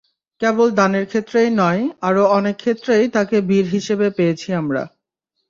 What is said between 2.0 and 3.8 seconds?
আরও অনেক ক্ষেত্রেই তাঁকে বীর